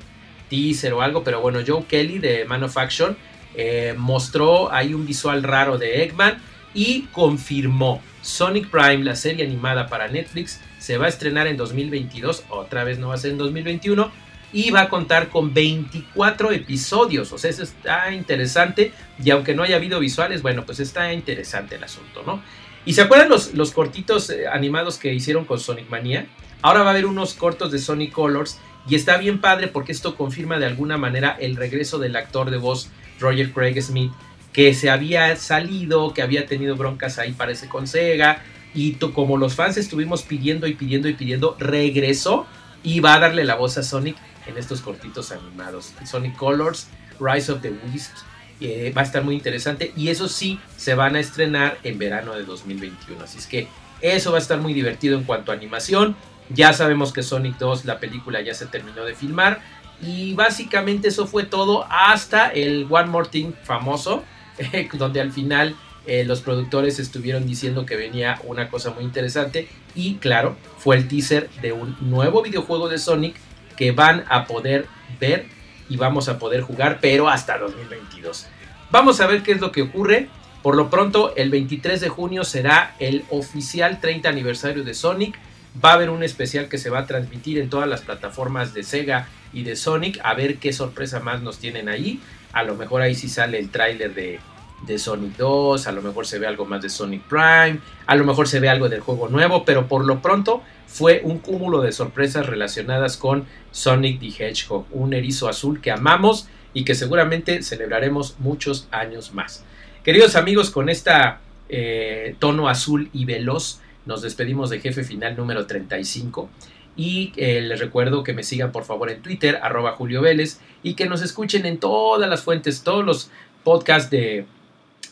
teaser 0.48 0.94
o 0.94 1.02
algo, 1.02 1.22
pero 1.22 1.40
bueno, 1.40 1.60
Joe 1.66 1.84
Kelly 1.84 2.18
de 2.18 2.44
Man 2.46 2.64
of 2.64 2.76
Action 2.76 3.16
eh, 3.54 3.94
mostró 3.96 4.72
ahí 4.72 4.94
un 4.94 5.06
visual 5.06 5.42
raro 5.42 5.76
de 5.76 6.02
Eggman 6.02 6.38
y 6.74 7.02
confirmó 7.12 8.02
Sonic 8.22 8.70
Prime, 8.70 9.04
la 9.04 9.14
serie 9.14 9.44
animada 9.44 9.86
para 9.86 10.08
Netflix, 10.08 10.60
se 10.78 10.96
va 10.96 11.06
a 11.06 11.08
estrenar 11.08 11.46
en 11.46 11.56
2022, 11.56 12.44
otra 12.48 12.84
vez 12.84 12.98
no 12.98 13.08
va 13.08 13.14
a 13.14 13.18
ser 13.18 13.32
en 13.32 13.38
2021, 13.38 14.10
y 14.52 14.70
va 14.70 14.82
a 14.82 14.88
contar 14.88 15.28
con 15.28 15.52
24 15.52 16.52
episodios, 16.52 17.32
o 17.32 17.38
sea, 17.38 17.50
eso 17.50 17.62
está 17.62 18.12
interesante, 18.12 18.92
y 19.22 19.30
aunque 19.30 19.54
no 19.54 19.62
haya 19.62 19.76
habido 19.76 20.00
visuales, 20.00 20.42
bueno, 20.42 20.64
pues 20.64 20.80
está 20.80 21.12
interesante 21.12 21.76
el 21.76 21.84
asunto, 21.84 22.22
¿no? 22.26 22.42
¿Y 22.84 22.94
se 22.94 23.02
acuerdan 23.02 23.28
los, 23.28 23.54
los 23.54 23.72
cortitos 23.72 24.30
eh, 24.30 24.46
animados 24.46 24.96
que 24.96 25.12
hicieron 25.12 25.44
con 25.44 25.60
Sonic 25.60 25.90
Mania? 25.90 26.26
Ahora 26.62 26.80
va 26.80 26.86
a 26.88 26.90
haber 26.92 27.06
unos 27.06 27.34
cortos 27.34 27.70
de 27.70 27.78
Sonic 27.78 28.12
Colors 28.12 28.58
y 28.88 28.94
está 28.94 29.18
bien 29.18 29.40
padre 29.40 29.68
porque 29.68 29.92
esto 29.92 30.16
confirma 30.16 30.58
de 30.58 30.66
alguna 30.66 30.96
manera 30.96 31.36
el 31.38 31.56
regreso 31.56 31.98
del 31.98 32.16
actor 32.16 32.50
de 32.50 32.56
voz 32.56 32.90
Roger 33.20 33.52
Craig 33.52 33.80
Smith 33.82 34.12
que 34.52 34.74
se 34.74 34.90
había 34.90 35.36
salido, 35.36 36.14
que 36.14 36.22
había 36.22 36.46
tenido 36.46 36.76
broncas 36.76 37.18
ahí 37.18 37.32
parece 37.32 37.68
con 37.68 37.86
Sega 37.86 38.42
y 38.74 38.94
como 38.94 39.36
los 39.36 39.54
fans 39.54 39.76
estuvimos 39.76 40.22
pidiendo 40.22 40.66
y 40.66 40.74
pidiendo 40.74 41.08
y 41.08 41.14
pidiendo, 41.14 41.56
regresó 41.58 42.46
y 42.82 43.00
va 43.00 43.14
a 43.14 43.20
darle 43.20 43.44
la 43.44 43.56
voz 43.56 43.78
a 43.78 43.82
Sonic 43.82 44.16
en 44.46 44.56
estos 44.56 44.80
cortitos 44.80 45.32
animados. 45.32 45.92
Sonic 46.04 46.36
Colors, 46.36 46.88
Rise 47.20 47.52
of 47.52 47.60
the 47.60 47.70
Beast, 47.70 48.18
eh, 48.60 48.92
va 48.96 49.02
a 49.02 49.04
estar 49.04 49.22
muy 49.22 49.34
interesante 49.34 49.92
y 49.96 50.08
eso 50.08 50.28
sí 50.28 50.58
se 50.76 50.94
van 50.94 51.16
a 51.16 51.20
estrenar 51.20 51.78
en 51.84 51.98
verano 51.98 52.34
de 52.34 52.44
2021. 52.44 53.22
Así 53.22 53.38
es 53.38 53.46
que 53.46 53.68
eso 54.00 54.32
va 54.32 54.38
a 54.38 54.40
estar 54.40 54.58
muy 54.58 54.74
divertido 54.74 55.16
en 55.16 55.24
cuanto 55.24 55.52
a 55.52 55.54
animación. 55.54 56.16
Ya 56.50 56.72
sabemos 56.72 57.12
que 57.12 57.22
Sonic 57.22 57.58
2, 57.58 57.84
la 57.84 58.00
película 58.00 58.40
ya 58.40 58.54
se 58.54 58.66
terminó 58.66 59.04
de 59.04 59.14
filmar 59.14 59.60
y 60.00 60.34
básicamente 60.34 61.08
eso 61.08 61.26
fue 61.26 61.44
todo 61.44 61.86
hasta 61.90 62.48
el 62.48 62.86
One 62.88 63.10
More 63.10 63.28
Thing 63.28 63.52
famoso, 63.64 64.24
donde 64.94 65.20
al 65.20 65.32
final 65.32 65.76
eh, 66.08 66.24
los 66.24 66.40
productores 66.40 66.98
estuvieron 66.98 67.46
diciendo 67.46 67.84
que 67.84 67.94
venía 67.94 68.40
una 68.44 68.70
cosa 68.70 68.92
muy 68.92 69.04
interesante 69.04 69.68
y 69.94 70.14
claro, 70.14 70.56
fue 70.78 70.96
el 70.96 71.06
teaser 71.06 71.50
de 71.60 71.72
un 71.72 71.98
nuevo 72.00 72.42
videojuego 72.42 72.88
de 72.88 72.96
Sonic 72.96 73.36
que 73.76 73.92
van 73.92 74.24
a 74.30 74.46
poder 74.46 74.86
ver 75.20 75.44
y 75.86 75.98
vamos 75.98 76.30
a 76.30 76.38
poder 76.38 76.62
jugar, 76.62 76.98
pero 77.02 77.28
hasta 77.28 77.58
2022. 77.58 78.46
Vamos 78.90 79.20
a 79.20 79.26
ver 79.26 79.42
qué 79.42 79.52
es 79.52 79.60
lo 79.60 79.70
que 79.70 79.82
ocurre. 79.82 80.30
Por 80.62 80.76
lo 80.76 80.88
pronto, 80.88 81.36
el 81.36 81.50
23 81.50 82.00
de 82.00 82.08
junio 82.08 82.42
será 82.42 82.94
el 82.98 83.26
oficial 83.28 84.00
30 84.00 84.30
aniversario 84.30 84.84
de 84.84 84.94
Sonic. 84.94 85.38
Va 85.84 85.90
a 85.90 85.94
haber 85.94 86.08
un 86.08 86.22
especial 86.22 86.70
que 86.70 86.78
se 86.78 86.88
va 86.88 87.00
a 87.00 87.06
transmitir 87.06 87.58
en 87.58 87.68
todas 87.68 87.86
las 87.86 88.00
plataformas 88.00 88.72
de 88.72 88.82
Sega 88.82 89.28
y 89.52 89.62
de 89.62 89.76
Sonic. 89.76 90.20
A 90.24 90.32
ver 90.32 90.56
qué 90.56 90.72
sorpresa 90.72 91.20
más 91.20 91.42
nos 91.42 91.58
tienen 91.58 91.90
ahí. 91.90 92.20
A 92.54 92.62
lo 92.62 92.76
mejor 92.76 93.02
ahí 93.02 93.14
sí 93.14 93.28
sale 93.28 93.58
el 93.58 93.68
tráiler 93.68 94.14
de, 94.14 94.40
de 94.86 94.98
Sonic 94.98 95.36
2, 95.36 95.86
a 95.86 95.92
lo 95.92 96.02
mejor 96.02 96.26
se 96.26 96.38
ve 96.38 96.46
algo 96.46 96.64
más 96.64 96.82
de 96.82 96.88
Sonic 96.88 97.22
Prime, 97.22 97.80
a 98.06 98.16
lo 98.16 98.24
mejor 98.24 98.48
se 98.48 98.60
ve 98.60 98.68
algo 98.68 98.88
del 98.88 99.00
juego 99.00 99.28
nuevo, 99.28 99.64
pero 99.64 99.86
por 99.88 100.04
lo 100.04 100.20
pronto 100.22 100.62
fue 100.86 101.20
un 101.24 101.38
cúmulo 101.38 101.80
de 101.82 101.92
sorpresas 101.92 102.46
relacionadas 102.46 103.16
con 103.16 103.46
Sonic 103.70 104.20
the 104.20 104.44
Hedgehog, 104.44 104.86
un 104.90 105.12
erizo 105.14 105.48
azul 105.48 105.80
que 105.80 105.90
amamos 105.90 106.48
y 106.72 106.84
que 106.84 106.94
seguramente 106.94 107.62
celebraremos 107.62 108.36
muchos 108.38 108.88
años 108.90 109.34
más. 109.34 109.64
Queridos 110.04 110.36
amigos, 110.36 110.70
con 110.70 110.88
esta 110.88 111.40
eh, 111.68 112.36
tono 112.38 112.68
azul 112.68 113.10
y 113.12 113.24
veloz 113.24 113.80
nos 114.06 114.22
despedimos 114.22 114.70
de 114.70 114.80
jefe 114.80 115.04
final 115.04 115.36
número 115.36 115.66
35 115.66 116.48
y 116.96 117.32
eh, 117.36 117.60
les 117.60 117.78
recuerdo 117.78 118.24
que 118.24 118.32
me 118.32 118.42
sigan 118.42 118.72
por 118.72 118.84
favor 118.84 119.10
en 119.10 119.22
Twitter, 119.22 119.60
arroba 119.62 119.92
Julio 119.92 120.22
Vélez, 120.22 120.60
y 120.82 120.94
que 120.94 121.06
nos 121.06 121.22
escuchen 121.22 121.66
en 121.66 121.78
todas 121.78 122.28
las 122.28 122.42
fuentes, 122.42 122.82
todos 122.82 123.04
los 123.04 123.30
podcasts 123.62 124.10
de 124.10 124.46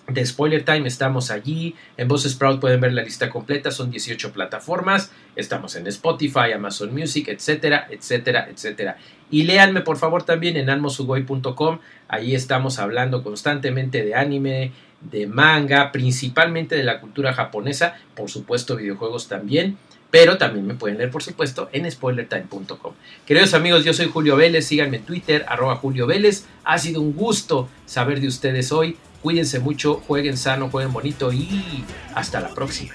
de 0.09 0.25
Spoiler 0.25 0.65
Time 0.65 0.87
estamos 0.87 1.31
allí. 1.31 1.75
En 1.97 2.09
Voz 2.09 2.25
Sprout 2.25 2.61
pueden 2.61 2.81
ver 2.81 2.93
la 2.93 3.03
lista 3.03 3.31
completa, 3.31 3.71
son 3.71 3.91
18 3.91 4.33
plataformas. 4.33 5.11
Estamos 5.35 5.75
en 5.77 5.87
Spotify, 5.89 6.53
Amazon 6.55 6.95
Music, 6.95 7.29
etcétera, 7.29 7.89
etcétera, 7.91 8.49
etcétera. 8.51 8.97
Y 9.31 9.45
léanme 9.45 9.81
por 9.81 9.97
favor 9.97 10.23
también 10.23 10.57
en 10.57 10.71
anmosugoi.com. 10.71 11.79
Ahí 12.09 12.35
estamos 12.35 12.79
hablando 12.79 13.23
constantemente 13.23 14.05
de 14.05 14.15
anime, 14.15 14.73
de 15.01 15.27
manga, 15.27 15.91
principalmente 15.93 16.77
de 16.77 16.85
la 16.85 17.01
cultura 17.01 17.33
japonesa, 17.33 17.97
por 18.15 18.31
supuesto 18.31 18.77
videojuegos 18.77 19.29
también. 19.29 19.77
Pero 20.09 20.39
también 20.39 20.65
me 20.65 20.75
pueden 20.75 20.99
leer, 20.99 21.11
por 21.11 21.23
supuesto, 21.23 21.69
en 21.73 21.91
spoilertime.com. 21.91 22.95
Queridos 23.27 23.55
amigos, 23.55 23.85
yo 23.85 23.93
soy 23.93 24.07
Julio 24.07 24.37
Vélez. 24.37 24.65
Síganme 24.67 24.99
en 24.99 25.03
Twitter, 25.03 25.45
arroba 25.49 25.77
Julio 25.77 26.07
Vélez. 26.07 26.47
Ha 26.65 26.79
sido 26.79 27.03
un 27.03 27.13
gusto 27.15 27.69
saber 27.87 28.21
de 28.21 28.29
ustedes 28.29 28.71
hoy. 28.71 28.97
Cuídense 29.23 29.59
mucho, 29.59 30.03
jueguen 30.07 30.37
sano, 30.37 30.71
jueguen 30.71 30.93
bonito 30.93 31.33
y 31.33 31.85
hasta 32.15 32.41
la 32.41 32.49
próxima. 32.49 32.95